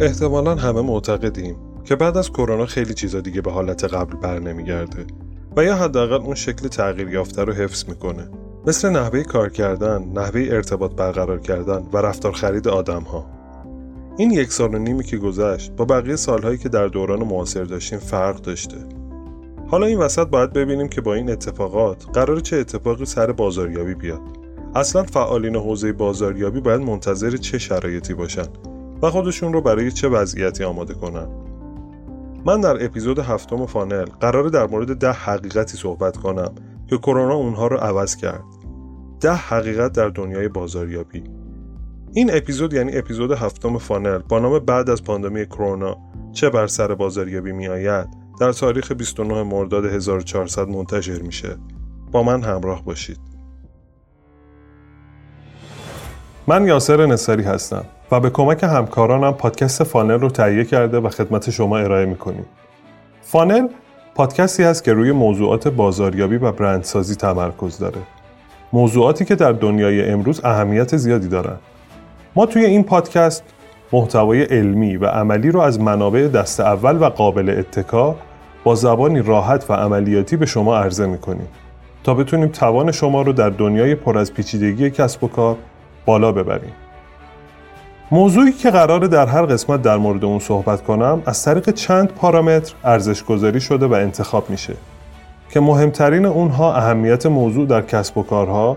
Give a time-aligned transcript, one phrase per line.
[0.00, 5.06] احتمالا همه معتقدیم که بعد از کرونا خیلی چیزا دیگه به حالت قبل بر نمیگرده
[5.56, 8.30] و یا حداقل اون شکل تغییر یافته رو حفظ می‌کنه
[8.66, 13.26] مثل نحوه کار کردن، نحوه ارتباط برقرار کردن و رفتار خرید آدم ها.
[14.16, 17.98] این یک سال و نیمی که گذشت با بقیه سالهایی که در دوران معاصر داشتیم
[17.98, 18.76] فرق داشته.
[19.68, 24.20] حالا این وسط باید ببینیم که با این اتفاقات قرار چه اتفاقی سر بازاریابی بیاد.
[24.74, 28.46] اصلا فعالین حوزه بازاریابی باید منتظر چه شرایطی باشن
[29.02, 31.28] و خودشون رو برای چه وضعیتی آماده کنن.
[32.44, 36.54] من در اپیزود هفتم فانل قرار در مورد ده حقیقتی صحبت کنم
[36.86, 38.44] که کرونا اونها رو عوض کرد.
[39.20, 41.24] ده حقیقت در دنیای بازاریابی.
[42.12, 45.96] این اپیزود یعنی اپیزود هفتم فانل با نام بعد از پاندمی کرونا
[46.32, 48.08] چه بر سر بازاریابی می آید
[48.40, 51.56] در تاریخ 29 مرداد 1400 منتشر میشه.
[52.12, 53.29] با من همراه باشید.
[56.50, 61.50] من یاسر نصری هستم و به کمک همکارانم پادکست فانل رو تهیه کرده و خدمت
[61.50, 62.44] شما ارائه می‌کنیم.
[63.22, 63.68] فانل
[64.14, 67.98] پادکستی است که روی موضوعات بازاریابی و برندسازی تمرکز داره.
[68.72, 71.60] موضوعاتی که در دنیای امروز اهمیت زیادی دارند.
[72.36, 73.42] ما توی این پادکست
[73.92, 78.16] محتوای علمی و عملی رو از منابع دست اول و قابل اتکا
[78.64, 81.48] با زبانی راحت و عملیاتی به شما عرضه می‌کنیم
[82.04, 85.56] تا بتونیم توان شما رو در دنیای پر از پیچیدگی کسب و کار
[86.04, 86.72] بالا ببریم.
[88.12, 92.74] موضوعی که قراره در هر قسمت در مورد اون صحبت کنم از طریق چند پارامتر
[92.84, 94.74] ارزش گذاری شده و انتخاب میشه
[95.50, 98.76] که مهمترین اونها اهمیت موضوع در کسب و کارها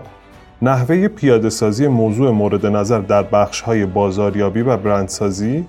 [0.62, 5.64] نحوه پیاده سازی موضوع مورد نظر در بخش های بازاریابی و برندسازی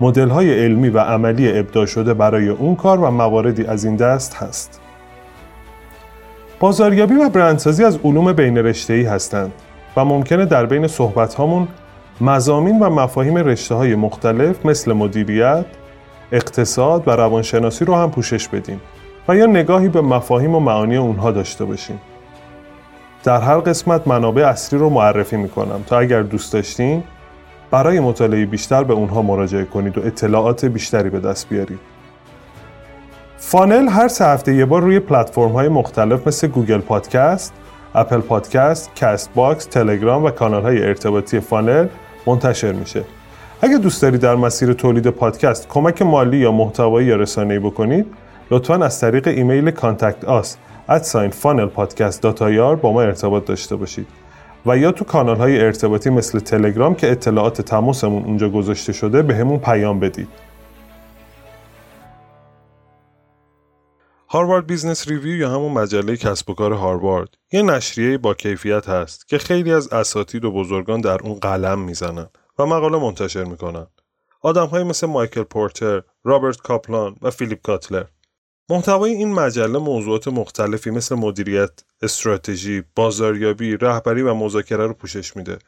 [0.00, 4.34] مدل های علمی و عملی ابداع شده برای اون کار و مواردی از این دست
[4.34, 4.80] هست
[6.60, 9.52] بازاریابی و برندسازی از علوم بین رشته‌ای هستند
[9.96, 11.68] و ممکنه در بین صحبت هامون
[12.20, 15.64] مزامین و مفاهیم رشته های مختلف مثل مدیریت،
[16.32, 18.80] اقتصاد و روانشناسی رو هم پوشش بدیم
[19.28, 22.00] و یا نگاهی به مفاهیم و معانی اونها داشته باشیم.
[23.24, 27.02] در هر قسمت منابع اصلی رو معرفی می‌کنم تا اگر دوست داشتین
[27.70, 31.78] برای مطالعه بیشتر به اونها مراجعه کنید و اطلاعات بیشتری به دست بیارید.
[33.36, 37.52] فانل هر سه هفته یه بار روی پلتفرم های مختلف مثل Google Podcast،
[37.94, 41.86] Apple Podcast، Castbox، تلگرام و کانال های ارتباطی فانل
[42.26, 43.04] منتشر میشه.
[43.60, 48.06] اگه دوست دارید در مسیر تولید پادکست کمک مالی یا محتوایی یا رسانه‌ای بکنید،
[48.50, 50.56] لطفا از طریق ایمیل contact us
[52.74, 54.06] با ما ارتباط داشته باشید
[54.66, 59.34] و یا تو کانال های ارتباطی مثل تلگرام که اطلاعات تماسمون اونجا گذاشته شده به
[59.34, 60.28] همون پیام بدید.
[64.34, 69.28] Harvard Business Review یا همون مجله کسب و کار هاروارد یه نشریه با کیفیت هست
[69.28, 72.28] که خیلی از اساتید و بزرگان در اون قلم می‌زنن
[72.58, 73.86] و مقاله منتشر می‌کنن.
[74.40, 78.04] آدم های مثل مایکل پورتر، رابرت کاپلان و فیلیپ کاتلر.
[78.68, 85.58] محتوای این مجله موضوعات مختلفی مثل مدیریت، استراتژی، بازاریابی، رهبری و مذاکره رو پوشش میده.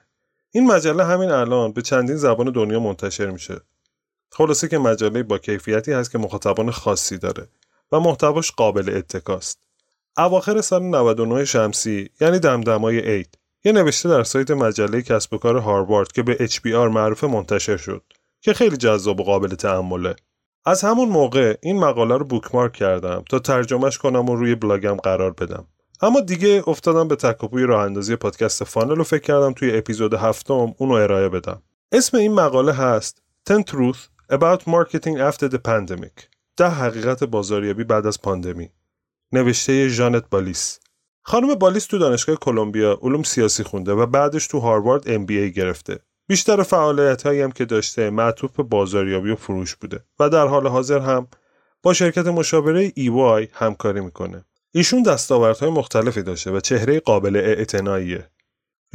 [0.50, 3.60] این مجله همین الان به چندین زبان دنیا منتشر میشه.
[4.32, 7.48] خلاصه که مجله با کیفیتی هست که مخاطبان خاصی داره
[7.92, 9.58] و محتواش قابل اتکاست.
[10.18, 15.56] اواخر سال 99 شمسی یعنی دمدمای عید یه نوشته در سایت مجله کسب و کار
[15.56, 18.02] هاروارد که به HBR معروف منتشر شد
[18.40, 20.16] که خیلی جذاب و قابل تحمله.
[20.64, 25.32] از همون موقع این مقاله رو بوکمارک کردم تا ترجمهش کنم و روی بلاگم قرار
[25.32, 25.66] بدم.
[26.00, 30.74] اما دیگه افتادم به تکاپوی راه اندازی پادکست فانل و فکر کردم توی اپیزود هفتم
[30.78, 31.62] اونو ارائه بدم.
[31.92, 38.06] اسم این مقاله هست 10 Truth About Marketing After the Pandemic ده حقیقت بازاریابی بعد
[38.06, 38.70] از پاندمی
[39.32, 40.80] نوشته ژانت بالیس
[41.22, 46.62] خانم بالیس تو دانشگاه کلمبیا علوم سیاسی خونده و بعدش تو هاروارد ام گرفته بیشتر
[46.62, 51.28] فعالیت هم که داشته معطوف به بازاریابی و فروش بوده و در حال حاضر هم
[51.82, 54.44] با شرکت مشاوره EY همکاری می‌کنه.
[54.72, 58.30] ایشون دستاوردهای مختلفی داشته و چهره قابل اعتناییه.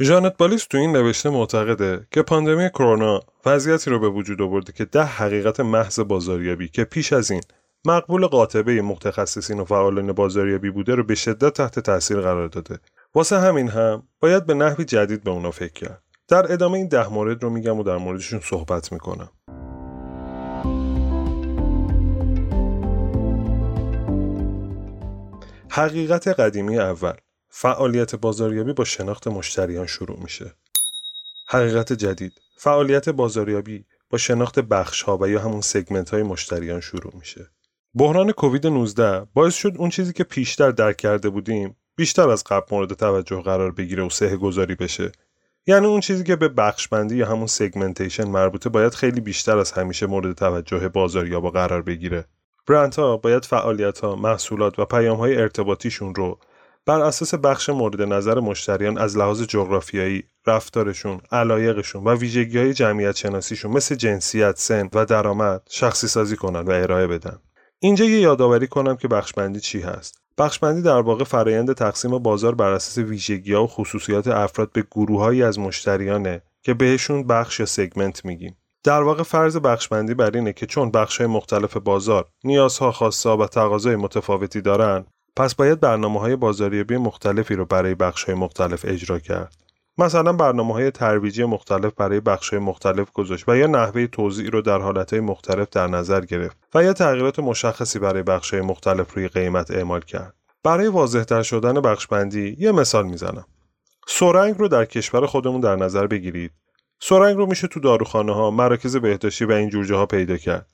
[0.00, 4.84] ژانت بالیس تو این نوشته معتقده که پاندمی کرونا وضعیتی رو به وجود آورده که
[4.84, 7.42] ده حقیقت محض بازاریابی که پیش از این
[7.84, 12.78] مقبول قاطبه متخصصین و فعالان بازاریابی بوده رو به شدت تحت تاثیر قرار داده.
[13.14, 16.02] واسه همین هم باید به نحوی جدید به اونا فکر کرد.
[16.28, 19.30] در ادامه این ده مورد رو میگم و در موردشون صحبت می‌کنم.
[25.68, 27.12] حقیقت قدیمی اول
[27.54, 30.54] فعالیت بازاریابی با شناخت مشتریان شروع میشه.
[31.48, 37.12] حقیقت جدید فعالیت بازاریابی با شناخت بخش ها و یا همون سگمنت های مشتریان شروع
[37.18, 37.50] میشه.
[37.94, 42.66] بحران کووید 19 باعث شد اون چیزی که پیشتر درک کرده بودیم بیشتر از قبل
[42.70, 45.12] مورد توجه قرار بگیره و سه گذاری بشه
[45.66, 50.06] یعنی اون چیزی که به بخشبندی یا همون سگمنتیشن مربوطه باید خیلی بیشتر از همیشه
[50.06, 52.24] مورد توجه با قرار بگیره
[52.66, 56.38] برندها باید فعالیت ها، محصولات و پیام های ارتباطیشون رو
[56.86, 63.16] بر اساس بخش مورد نظر مشتریان از لحاظ جغرافیایی، رفتارشون، علایقشون و ویژگی های جمعیت
[63.16, 67.38] شناسیشون مثل جنسیت، سن و درآمد شخصی سازی کنن و ارائه بدن.
[67.78, 70.22] اینجا یه یادآوری کنم که بخشبندی چی هست.
[70.38, 75.42] بخشبندی در واقع فرایند تقسیم بازار بر اساس ویژگی ها و خصوصیات افراد به گروههایی
[75.42, 78.56] از مشتریانه که بهشون بخش یا سگمنت میگیم.
[78.84, 83.96] در واقع فرض بخشبندی بر اینه که چون بخش‌های مختلف بازار نیازها، خاصها و تقاضای
[83.96, 85.06] متفاوتی دارن،
[85.36, 89.54] پس باید برنامه های بازاریابی مختلفی رو برای بخش های مختلف اجرا کرد.
[89.98, 94.62] مثلا برنامه های ترویجی مختلف برای بخش های مختلف گذاشت و یا نحوه توضیح رو
[94.62, 99.28] در حالت مختلف در نظر گرفت و یا تغییرات مشخصی برای بخش های مختلف روی
[99.28, 100.34] قیمت اعمال کرد.
[100.64, 103.44] برای واضحتر شدن بخشبندی یه مثال می‌زنم.
[104.08, 106.52] سرنگ رو در کشور خودمون در نظر بگیرید.
[107.00, 110.66] سرنگ رو میشه تو داروخانه ها، مراکز بهداشتی و این جور جاها پیدا کرد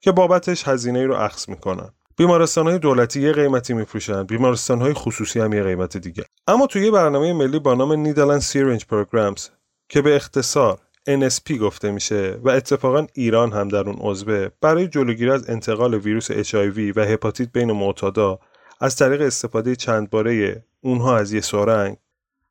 [0.00, 1.90] که بابتش هزینه رو اخذ می‌کنن.
[2.16, 6.24] بیمارستان های دولتی یه قیمتی میفروشن بیمارستان های خصوصی هم یه قیمت دیگه.
[6.46, 9.48] اما توی برنامه ملی با نام نیدرلند سیرنج پروگرامز
[9.88, 10.78] که به اختصار
[11.10, 16.32] NSP گفته میشه و اتفاقا ایران هم در اون عضوه برای جلوگیری از انتقال ویروس
[16.32, 18.38] HIV و هپاتیت بین معتادا
[18.80, 21.96] از طریق استفاده چند باره اونها از یه سرنگ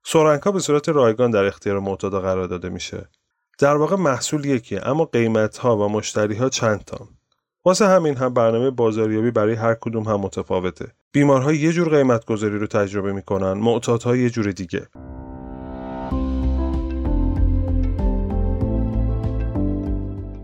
[0.05, 3.09] سرنگ ها به صورت رایگان در اختیار معتادا قرار داده میشه.
[3.59, 7.07] در واقع محصول یکیه اما قیمت ها و مشتری ها چند تا
[7.65, 10.91] واسه همین هم برنامه بازاریابی برای هر کدوم هم متفاوته.
[11.11, 14.87] بیمارها یه جور قیمت گذاری رو تجربه می‌کنن معتادها یه جور دیگه.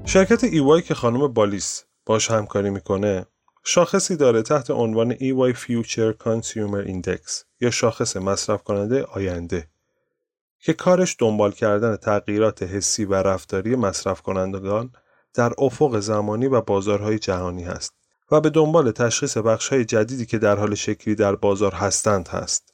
[0.05, 3.25] شرکت ایوای که خانم بالیس باش همکاری می‌کنه
[3.63, 9.67] شاخصی داره تحت عنوان EY Future Consumer Index یا شاخص مصرف کننده آینده
[10.59, 14.91] که کارش دنبال کردن تغییرات حسی و رفتاری مصرف کنندگان
[15.33, 17.93] در افق زمانی و بازارهای جهانی هست
[18.31, 22.73] و به دنبال تشخیص بخشهای جدیدی که در حال شکلی در بازار هستند هست.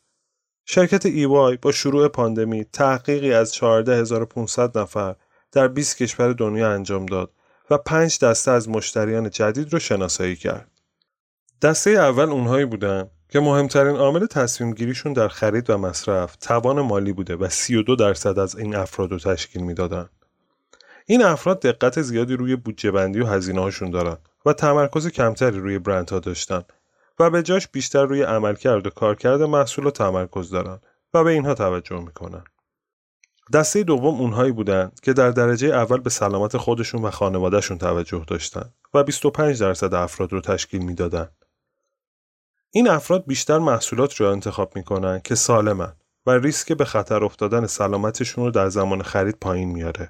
[0.66, 5.16] شرکت ایوای با شروع پاندمی تحقیقی از 14500 نفر
[5.52, 7.32] در 20 کشور دنیا انجام داد
[7.70, 10.72] و 5 دسته از مشتریان جدید رو شناسایی کرد.
[11.62, 17.14] دسته اول اونهایی بودن که مهمترین عامل تصمیم گیریشون در خرید و مصرف توان مالی
[17.14, 20.25] بوده و 32 درصد از این افراد رو تشکیل می‌دادند.
[21.08, 25.80] این افراد دقت زیادی روی بودجه بندی و هزینه هاشون دارن و تمرکز کمتری روی
[25.80, 26.64] برندها داشتن
[27.20, 30.80] و به جاش بیشتر روی عملکرد و کارکرد محصول و تمرکز دارن
[31.14, 32.44] و به اینها توجه می‌کنن.
[33.54, 38.74] دسته دوم اونهایی بودند که در درجه اول به سلامت خودشون و خانوادهشون توجه داشتن
[38.94, 41.30] و 25 درصد افراد رو تشکیل می‌دادن.
[42.72, 45.94] این افراد بیشتر محصولات رو انتخاب می‌کنن که سالمن
[46.26, 50.10] و ریسک به خطر افتادن سلامتشون رو در زمان خرید پایین میاره.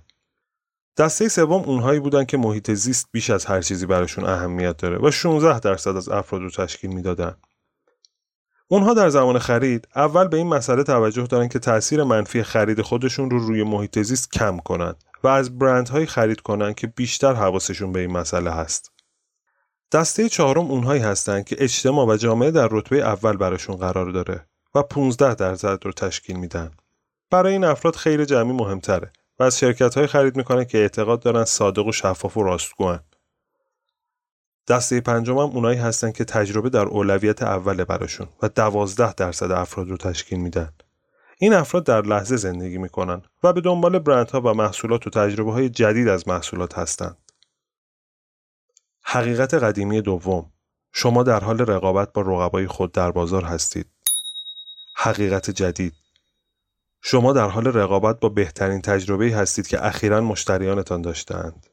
[0.97, 5.11] دسته سوم اونهایی بودن که محیط زیست بیش از هر چیزی براشون اهمیت داره و
[5.11, 7.35] 16 درصد از افراد رو تشکیل می‌دادن.
[8.67, 13.29] اونها در زمان خرید اول به این مسئله توجه دارن که تاثیر منفی خرید خودشون
[13.29, 17.99] رو روی محیط زیست کم کنند و از برندهایی خرید کنند که بیشتر حواسشون به
[17.99, 18.91] این مسئله هست.
[19.91, 24.83] دسته چهارم اونهایی هستند که اجتماع و جامعه در رتبه اول براشون قرار داره و
[24.83, 26.71] 15 درصد رو تشکیل میدن.
[27.31, 31.45] برای این افراد خیر جمعی مهمتره و از شرکت های خرید می‌کنه که اعتقاد دارن
[31.45, 32.99] صادق و شفاف و راستگوان.
[34.67, 39.89] دسته پنجم هم اونایی هستن که تجربه در اولویت اوله براشون و دوازده درصد افراد
[39.89, 40.73] رو تشکیل میدن.
[41.37, 45.69] این افراد در لحظه زندگی می‌کنن و به دنبال برندها و محصولات و تجربه های
[45.69, 47.17] جدید از محصولات هستند.
[49.01, 50.51] حقیقت قدیمی دوم
[50.91, 53.87] شما در حال رقابت با رقبای خود در بازار هستید.
[54.95, 55.93] حقیقت جدید
[57.07, 61.67] شما در حال رقابت با بهترین تجربه هستید که اخیرا مشتریانتان داشتند.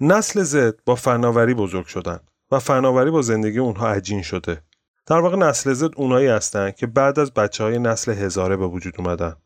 [0.00, 4.62] نسل زد با فناوری بزرگ شدن و فناوری با زندگی اونها عجین شده.
[5.06, 8.94] در واقع نسل زد اونایی هستند که بعد از بچه های نسل هزاره به وجود
[8.98, 9.36] اومدن.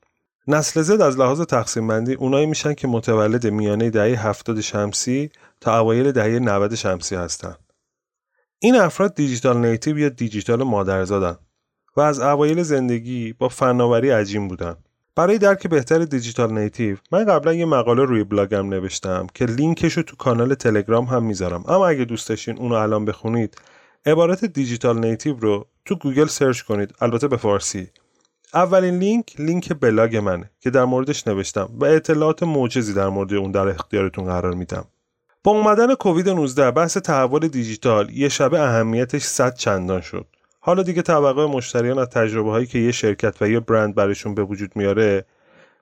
[0.46, 5.30] نسل زد از لحاظ تقسیم بندی اونایی میشن که متولد میانه دهه 70 شمسی
[5.60, 7.72] تا اوایل دهه 90 شمسی هستند.
[8.58, 11.36] این افراد digital native یا دیجیتال مادرزادن
[11.96, 14.76] و از اوایل زندگی با فناوری عجین بودن.
[15.16, 20.02] برای درک بهتر digital native من قبلا یه مقاله روی بلاگم نوشتم که لینکش رو
[20.02, 21.64] تو کانال تلگرام هم می‌ذارم.
[21.68, 23.56] اما اگه دوست داشتین اونو الان بخونید
[24.06, 26.94] عبارت digital native رو تو گوگل سرچ کنید.
[27.00, 27.88] البته به فارسی.
[28.54, 33.50] اولین لینک لینک بلاگ منه که در موردش نوشتم و اطلاعات موجزی در مورد اون
[33.50, 34.84] در اختیارتون قرار میدم.
[35.44, 40.26] با اومدن کووید 19 بحث تحول دیجیتال یه شبه اهمیتش صد چندان شد.
[40.64, 44.42] حالا دیگه توقع مشتریان از تجربه هایی که یه شرکت و یه برند برشون به
[44.42, 45.24] وجود میاره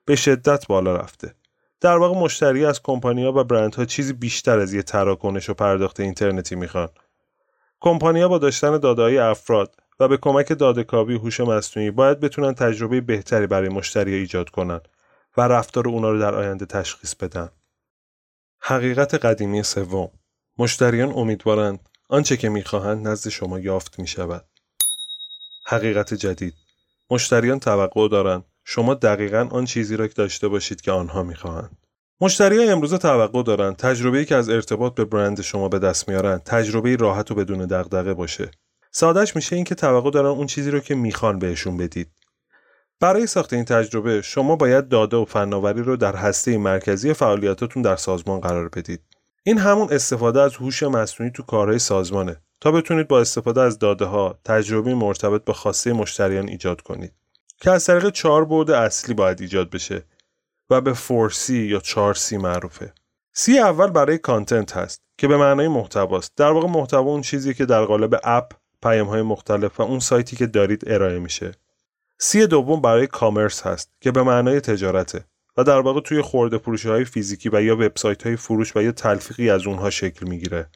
[0.04, 1.34] به شدت بالا رفته.
[1.80, 6.54] در واقع مشتری از کمپانی‌ها و برندها چیزی بیشتر از یه تراکنش و پرداخت اینترنتی
[6.54, 6.88] می‌خوان.
[7.80, 13.46] کمپانی‌ها با داشتن داده‌های افراد و به کمک داده‌کاوی هوش مصنوعی باید بتونن تجربه بهتری
[13.46, 14.80] برای مشتری ایجاد کنن
[15.36, 17.48] و رفتار اونا رو در آینده تشخیص بدن.
[18.60, 20.10] حقیقت قدیمی سوم
[20.58, 24.44] مشتریان امیدوارند آنچه که می‌خواهند نزد شما یافت می شود.
[25.70, 26.54] حقیقت جدید
[27.10, 31.78] مشتریان توقع دارند شما دقیقا آن چیزی را داشته باشید که آنها می‌خواهند.
[32.20, 36.96] مشتری امروزه توقع دارند تجربه‌ای که از ارتباط به برند شما به دست میارن تجربه
[36.96, 38.50] راحت و بدون دغدغه باشه.
[38.90, 42.10] سادهش میشه اینکه توقع دارن اون چیزی رو که می‌خوان بهشون بدید.
[43.00, 47.96] برای ساخت این تجربه شما باید داده و فناوری رو در هسته مرکزی فعالیتاتون در
[47.96, 49.00] سازمان قرار بدید.
[49.44, 54.04] این همون استفاده از هوش مصنوعی تو کارهای سازمانه تا بتونید با استفاده از داده
[54.04, 57.12] ها تجربه مرتبط به خواسته مشتریان ایجاد کنید
[57.60, 60.04] که از طریق چهار بعد اصلی باید ایجاد بشه
[60.70, 62.92] و به 4C یا 4C معروفه.
[63.32, 66.32] سی اول برای کانتنت هست که به معنای محتواست.
[66.36, 68.52] در واقع محتوا اون چیزی که در قالب اپ،
[68.82, 71.52] پیام های مختلف و اون سایتی که دارید ارائه میشه.
[72.18, 75.24] سی دوم برای کامرس هست که به معنای تجارته
[75.56, 78.92] و در واقع توی خورده فروشی های فیزیکی و یا وبسایت های فروش و یا
[78.92, 80.70] تلفیقی از اونها شکل می‌گیره.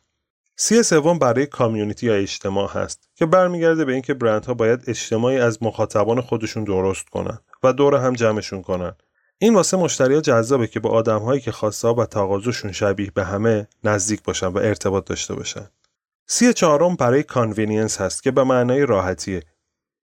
[0.56, 5.62] سی سوم برای کامیونیتی یا اجتماع هست که برمیگرده به اینکه برندها باید اجتماعی از
[5.62, 8.94] مخاطبان خودشون درست کنن و دور هم جمعشون کنن.
[9.38, 14.23] این واسه مشتریا جذابه که با آدمهایی که خواسته و تقاضاشون شبیه به همه نزدیک
[14.23, 15.68] باشن و ارتباط داشته باشن.
[16.26, 19.42] C چهارم برای convenience هست که به معنای راحتیه.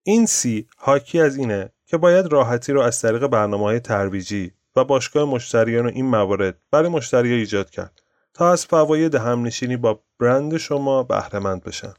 [0.03, 4.84] این C حاکی از اینه که باید راحتی رو از طریق برنامه های ترویجی و
[4.84, 8.01] باشگاه مشتریان و این موارد برای مشتری ایجاد کرد
[8.34, 11.94] تا از فواید همنشینی با برند شما بهره‌مند بشن.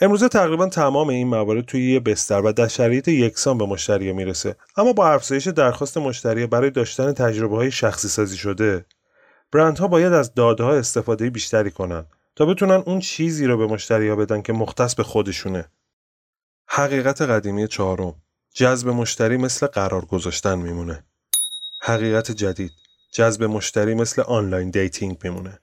[0.00, 4.56] امروزه تقریبا تمام این موارد توی یه بستر و در شرایط یکسان به مشتری می‌رسه.
[4.76, 8.86] اما با افزایش درخواست مشتری برای داشتن تجربه های شخصی سازی شده
[9.52, 14.08] برندها باید از داده ها استفاده بیشتری کنن تا بتونن اون چیزی رو به مشتری
[14.08, 15.68] ها بدن که مختص به خودشونه.
[16.66, 18.14] حقیقت قدیمی چهارم
[18.54, 21.04] جذب مشتری مثل قرار گذاشتن میمونه.
[21.82, 22.81] حقیقت جدید.
[23.12, 25.58] جذب مشتری مثل online dating میمونه.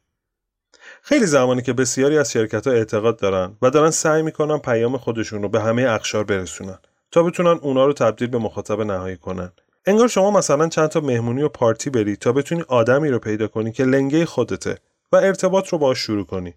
[1.02, 5.42] خیلی زمانیه که بسیاری از شرکت ها اعتقاد دارن و دارن سعی می‌کنن پیام خودشون
[5.42, 6.80] رو به همه اقشار برسونن
[7.12, 9.52] تا بتونن اونا رو تبدیل به مخاطب نهایی کنن.
[9.86, 13.72] انگار شما مثلا چند تا مهمونی و پارتی بری تا بتونی آدمی رو پیدا کنی
[13.72, 14.78] که لنگه خودته
[15.12, 16.54] و ارتباط رو باش شروع کنی.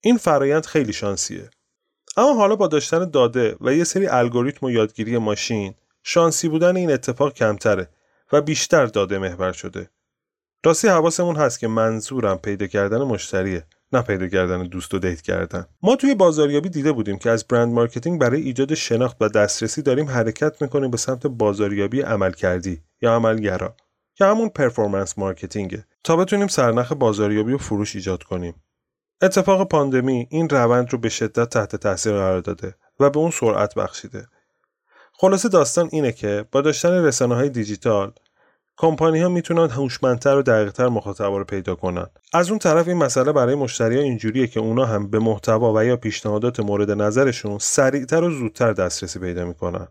[0.00, 1.50] این فرایند خیلی شانسیه.
[2.16, 6.92] اما حالا با داشتن داده و یه سری الگوریتم و یادگیری ماشین شانسی بودن این
[6.92, 7.88] اتفاق کمتره
[8.32, 9.90] و بیشتر داده محور شده.
[10.64, 15.66] راستی حواسمون هست که منظورم پیدا کردن مشتریه نه پیدا کردن دوست و date کردن.
[15.82, 20.08] ما توی بازاریابی دیده بودیم که از brand marketing برای ایجاد شناخت و دسترسی داریم
[20.08, 23.76] حرکت می‌کنیم به سمت بازاریابی عملکردی یا عملگرا
[24.14, 28.54] که همون performance marketing ه تا بتونیم سرنخ بازاریابی و فروش ایجاد کنیم.
[29.22, 33.74] اتفاق پاندمی این روند رو به شدت تحت تاثیر قرار داده و به اون سرعت
[33.74, 34.26] بخشیده.
[35.12, 38.12] خلاصه داستان اینه که با داشتن رسانه های دیجیتال
[38.80, 42.06] کمپانی ها می‌تونن هوشمندتر و دقیقتر مخاطبا رو پیدا کنن.
[42.32, 45.84] از اون طرف این مسئله برای مشتری ها اینجوریه که اونا هم به محتوا و
[45.84, 49.88] یا پیشنهادات مورد نظرشون سریعتر و زودتر دسترسی پیدا می‌کنن.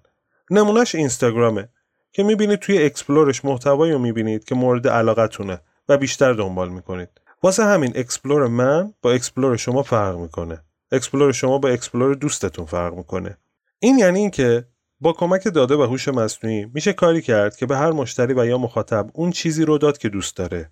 [0.51, 1.69] نمونه‌ش اینستاگرامه
[2.11, 7.09] که می‌بینید توی explore ش محتوایی رو می‌بینید که مورد علاقتونه و بیشتر دنبال می‌کنید.
[7.43, 10.63] واسه همین explore من با explore شما فرق می‌کنه.
[10.91, 13.37] explore شما با explore دوستتون فرق می‌کنه.
[13.79, 14.65] این یعنی اینکه
[14.99, 18.57] با کمک داده و هوش مصنوعی میشه کاری کرد که به هر مشتری و یا
[18.57, 20.71] مخاطب اون چیزی رو داد که دوست داره.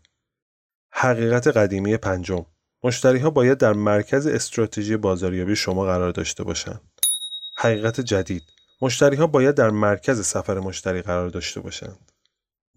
[0.92, 2.46] حقیقت قدیمی پنجم
[2.84, 6.82] مشتری ها باید در مرکز استراتژی بازاریابی شما قرار داشته باشند.
[7.58, 8.44] حقیقت جدید
[8.82, 12.12] مشتری ها باید در مرکز سفر مشتری قرار داشته باشند.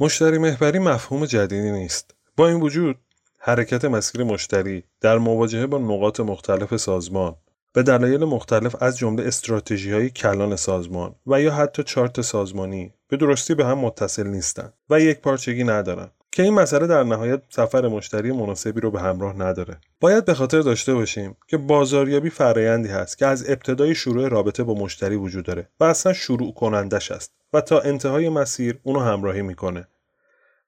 [0.01, 2.15] مشتری محوری مفهوم جدیدی نیست.
[2.37, 2.99] با این وجود
[3.39, 7.37] حرکت مسیر مشتری در مواجهه با نقاط مختلف سازمان
[7.73, 13.17] به دلایل مختلف از جمله استراتژی های کلان سازمان و یا حتی چارت سازمانی به
[13.17, 17.89] درستی به هم متصل نیستند و یک پارچگی ندارند که این مسئله در نهایت سفر
[17.89, 19.81] مشتری مناسبی رو به همراه نداره.
[20.01, 24.75] باید به خاطر داشته باشیم که بازاریابی فرایندی هست که از ابتدای شروع رابطه با
[24.75, 29.89] مشتری وجود داره و اصلا شروع کنندش است و تا انتهای مسیر اونو همراهی می‌کنه.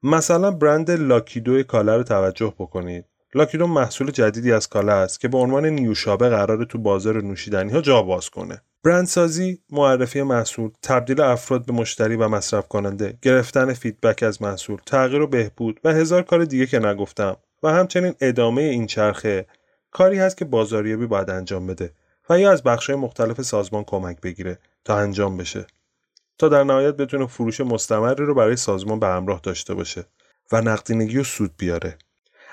[0.02, 3.04] مثلا برند لاکیدو کالا رو توجه بکنید.
[3.34, 7.80] لاکیدو محصول جدیدی از کالا است که به عنوان نیوشابه قرار تو بازار نوشیدنی ها
[7.80, 8.62] جا باز کنه.
[8.84, 15.22] برندسازی، معرفی محصول، تبدیل افراد به مشتری و مصرف کننده، گرفتن فیدبک از محصول، تغییر
[15.22, 19.46] و بهبود و هزار کار دیگه که نگفتم و همچنین ادامه این چرخه
[19.90, 21.92] کاری هست که بازاریابی باید انجام بده
[22.30, 25.66] و یا از بخشهای مختلف سازمان کمک بگیره تا انجام بشه.
[26.38, 30.04] تا در نهایت بتونه فروش مستمری رو برای سازمان به همراه داشته باشه
[30.52, 31.98] و نقدینگی و سود بیاره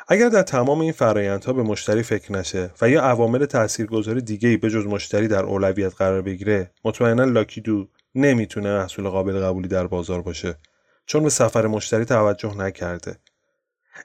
[0.10, 4.58] اگر در تمام این فرایندها به مشتری فکر نشه و یا عوامل تاثیرگذار دیگه ای
[4.58, 10.22] به جز مشتری در اولویت قرار بگیره مطمئنا لاکیدو نمی‌تونه محصول قابل قبولی در بازار
[10.22, 10.58] باشه.
[11.06, 13.20] چون به سفر مشتری توجه نکرده.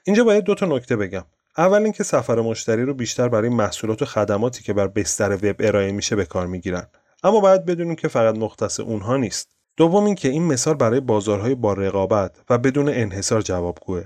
[0.03, 1.25] اینجا باید دو تا نکته بگم.
[1.57, 5.91] اول اینکه سفر مشتری رو بیشتر برای محصولات و خدماتی که بر بستر وب ارائه
[5.91, 6.87] میشه به کار می‌گیرن.
[7.23, 9.49] اما باید بدونیم که فقط مختص اونها نیست.
[9.77, 14.03] دوم اینکه این مثال برای بازارهای با رقابت و بدون انحصار جوابگوه.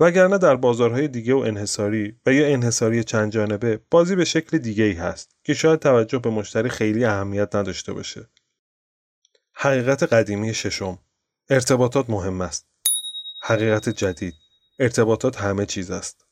[0.00, 4.84] وگرنه در بازارهای دیگه و انحصاری و یا انحصاری چند جانبه بازی به شکل دیگه
[4.84, 8.28] ای هست که شاید توجه به مشتری خیلی اهمیت نداشته باشه.
[9.52, 10.98] حقیقت قدیمی ششم
[11.50, 12.66] ارتباطات مهم است.
[13.42, 14.34] حقیقت جدید
[14.78, 16.24] ارتباطات همه چیز است.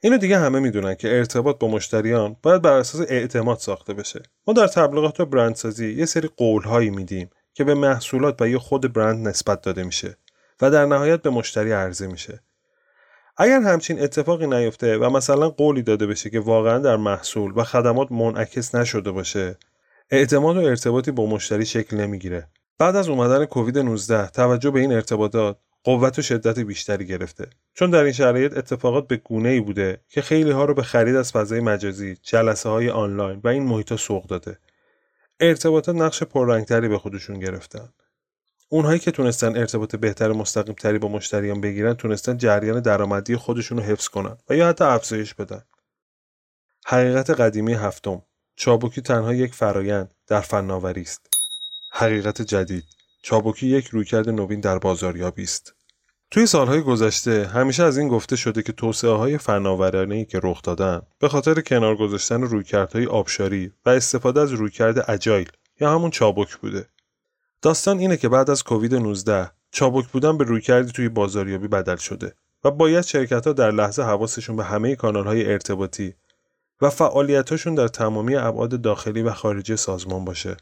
[0.00, 4.22] اینو دیگه همه می‌دونن که ارتباط با مشتریان باید بر اساس اعتماد ساخته بشه.
[4.46, 8.92] ما در تبلیغات و برندسازی یه سری قولهایی میدیم که به محصولات و یا خود
[8.92, 10.16] برند نسبت داده میشه
[10.60, 12.42] و در نهایت به مشتری عرضه میشه.
[13.40, 18.12] اگر همچین اتفاقی نیفته و مثلا قولی داده بشه که واقعا در محصول و خدمات
[18.12, 19.56] منعکس نشده باشه
[20.10, 22.48] اعتماد و ارتباطی با مشتری شکل نمی‌گیره.
[22.78, 27.46] بعد از اومدن کووید 19 توجه به این ارتباطات قوت و شدت بیشتری گرفته.
[27.74, 31.16] چون در این شرایط اتفاقات به گونه ای بوده که خیلی ها رو به خرید
[31.16, 34.58] از فضای مجازی جلسه های آنلاین و این محیط سوق داده.
[35.40, 37.88] ارتباطات نقش پررنگتری به خودشون گرفتن.
[38.68, 43.84] اونهایی که تونستن ارتباط بهتر مستقیم تری با مشتریان بگیرن تونستن جریان درآمدی خودشون رو
[43.84, 45.62] حفظ کنن و یا حتی افزایش بدن.
[46.86, 48.22] حقیقت قدیمی هفتم
[48.56, 51.26] چابکی تنها یک فرایند در فناوری است.
[51.92, 52.84] حقیقت جدید
[53.22, 55.74] چابکی یک رویکرد نوین در بازاریابی است.
[56.30, 61.02] توی سالهای گذشته همیشه از این گفته شده که توسعه های فناورانه که رخ دادن
[61.18, 66.88] به خاطر کنار گذاشتن رویکردهای آبشاری و استفاده از رویکرد اجایل یا همون چابک بوده.
[67.62, 71.96] داستان اینه که بعد از کووید 19 چابک بودن به روی کردی توی بازاریابی بدل
[71.96, 76.14] شده و باید شرکت ها در لحظه حواسشون به همه کانال های ارتباطی
[76.80, 80.56] و فعالیتاشون در تمامی ابعاد داخلی و خارجی سازمان باشه.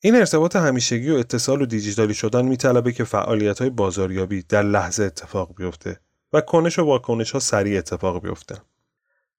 [0.00, 5.04] این ارتباط همیشگی و اتصال و دیجیتالی شدن میطلبه که فعالیت های بازاریابی در لحظه
[5.04, 6.00] اتفاق بیفته
[6.32, 8.56] و کنش و واکنش ها سریع اتفاق بیفته.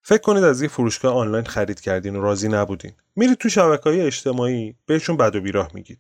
[0.02, 2.92] فکر کنید از یه فروشگاه آنلاین خرید کردین و راضی نبودین.
[3.16, 6.00] میرید تو شبکه های اجتماعی بهشون بد و بیراه میگید.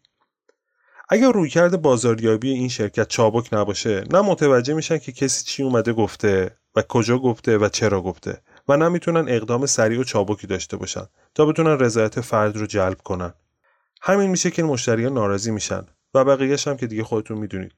[1.13, 6.58] اگر رویکرد بازاریابی این شرکت چابک نباشه نه متوجه میشن که کسی چی اومده گفته
[6.76, 11.45] و کجا گفته و چرا گفته و نمی‌تونن اقدام سریع و چابکی داشته باشن تا
[11.45, 13.34] بتونن رضایت فرد رو جلب کنن.
[14.02, 17.73] همین میشه که مشتریان ناراضی میشن و بقیهش هم که دیگه خودتون می‌دونید.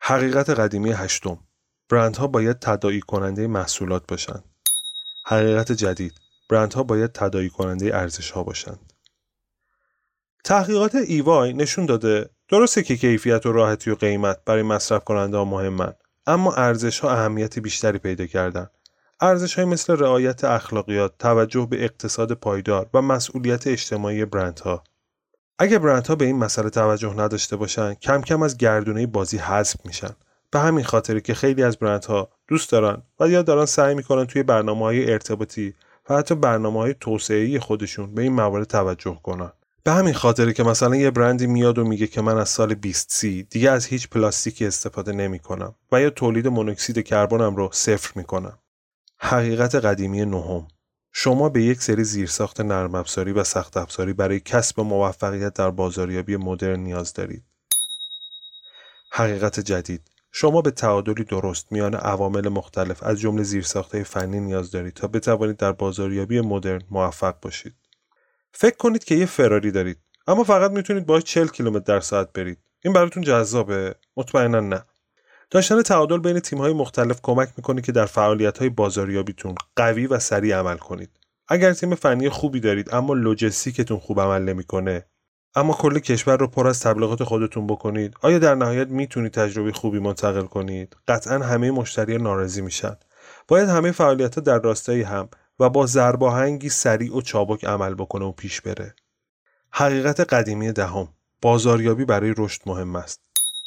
[0.00, 1.38] حقیقت قدیمی هشتم.
[1.88, 4.44] برندها باید تداعی کننده محصولات باشند
[5.26, 6.12] حقیقت جدید.
[6.50, 8.87] برندها باید تداعی کننده ارزش ها باشند
[10.48, 15.44] تحقیقات ایوای نشون داده درسته که کیفیت و راحتی و قیمت برای مصرف کننده ها
[15.44, 15.92] مهمن
[16.26, 18.70] اما ارزش ها اهمیت بیشتری پیدا کردن.
[19.20, 24.84] ارزش های مثل رعایت اخلاقیات توجه به اقتصاد پایدار و مسئولیت اجتماعی برندها.
[25.58, 30.16] اگه برندها به این مسئله توجه نداشته باشن کم کم از گردونه بازی حذف میشن.
[30.50, 34.42] به همین خاطری که خیلی از برندها دوست دارن و یا دارن سعی می‌کنن توی
[34.42, 35.74] برنامه های ارتباطی
[36.10, 39.52] و حتی برنامه های توسعه خودشون به این موارد توجه کنن.
[39.88, 43.10] به همین خاطره که مثلا یه برندی میاد و میگه که من از سال 20
[43.10, 48.12] سی دیگه از هیچ پلاستیکی استفاده نمی کنم و یا تولید مونوکسید کربنم رو صفر
[48.16, 48.58] می کنم.
[49.18, 50.68] حقیقت قدیمی نهم
[51.12, 56.36] شما به یک سری زیرساخت نرم افزاری و سخت افزاری برای کسب موفقیت در بازاریابی
[56.36, 57.44] مدرن نیاز دارید.
[59.12, 64.94] حقیقت جدید شما به تعادلی درست میان عوامل مختلف از جمله زیرساختهای فنی نیاز دارید
[64.94, 67.87] تا بتوانید در بازاریابی مدرن موفق باشید.
[68.52, 72.58] فکر کنید که یه فراری دارید اما فقط می‌تونید باهاش 40 کیلومتر در ساعت برید.
[72.84, 73.94] این براتون جذابه.
[74.16, 74.84] مطمئنا نه.
[75.50, 80.76] داشتن تعادل بین تیم‌های مختلف کمک می‌کنه که در فعالیت‌های بازاریابیتون قوی و سریع عمل
[80.76, 81.10] کنید.
[81.48, 85.04] اگر تیم فنی خوبی دارید اما لوجستیکتون خوب عمل نمی‌کنه
[85.54, 89.98] اما کل کشور رو پر از تبلیغات خودتون بکنید آیا در نهایت می‌تونید تجربه خوبی
[89.98, 92.96] منتقل کنید؟ قطعا همه مشتری ناراضی میشن.
[93.48, 95.28] باید همه فعالیت در راستای هم
[95.60, 98.94] و با زرباهنگی سریع و چابک عمل بکنه و پیش بره.
[99.70, 101.08] حقیقت قدیمی دهم
[101.42, 103.20] بازاریابی برای رشد مهم است.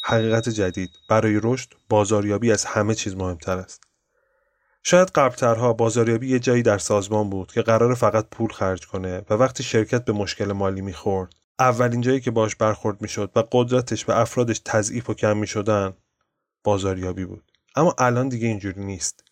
[0.03, 3.83] حقیقت جدید برای رشد بازاریابی از همه چیز مهمتر است.
[4.83, 9.33] شاید قبلترها بازاریابی یه جایی در سازمان بود که قرار فقط پول خرج کنه و
[9.33, 14.11] وقتی شرکت به مشکل مالی می‌خورد اولین جایی که باش برخورد می‌شد و قدرتش و
[14.11, 15.93] افرادش تضعیف و کم می‌شدن
[16.63, 19.23] بازاریابی بود اما الان دیگه اینجوری نیست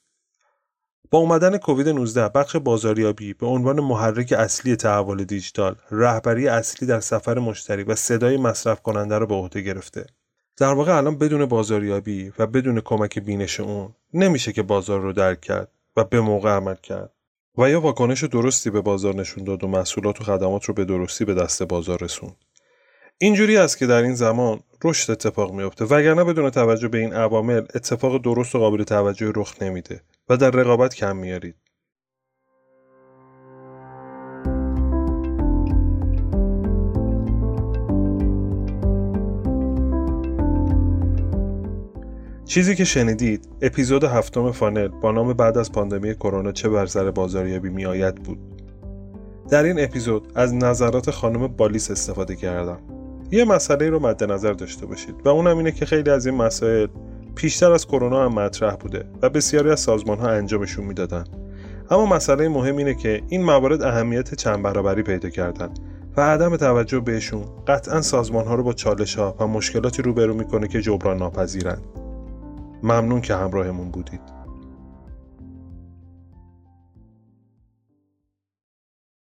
[1.12, 7.00] با اومدن کووید 19 بخش بازاریابی به عنوان محرک اصلی تحول دیجیتال رهبری اصلی در
[7.00, 10.06] سفر مشتری و صدای مصرف کننده رو به عهده گرفته.
[10.58, 15.41] در واقع الان بدون بازاریابی و بدون کمک بینش اون نمیشه که بازار رو درک
[15.41, 17.12] کرد و به موقع عمل کرد.
[17.58, 21.26] و یا واکنش درستی به بازار نشون داد و محصولات و خدمات رو به درستی
[21.26, 22.36] به دست بازار رسوند.
[23.17, 27.65] اینجوری است که در این زمان رشد اتفاق میفته وگرنه بدون توجه به این عوامل
[27.76, 30.02] اتفاق درست و قابل توجه رخ نمیده.
[30.30, 31.56] و در رقابت کم میارید.
[42.46, 47.12] چیزی که شنیدید اپیزود هفتم فانل با نام بعد از پاندمی کرونا چه بر سر
[47.12, 48.39] بازاریابی میآید بود.
[49.50, 52.80] در این اپیزود از نظرات خانم بالیس استفاده کردم.
[53.32, 56.88] یه مسئله رو مد نظر داشته باشید و اونم اینه که خیلی از این مسائل
[57.39, 61.23] پیشتر از کرونا هم مطرح بوده و بسیاری از سازمان ها انجامشون می‌دادن.
[61.91, 65.69] اما مسئله مهم اینه که این موارد اهمیت چند برابری پیدا کردن
[66.17, 70.67] و عدم توجه بهشون قطعا سازمان ها رو با چالش ها و مشکلاتی روبرو می‌کنه
[70.67, 71.82] که جبران ناپذیرند
[72.84, 74.21] ممنون که همراهمون بودید.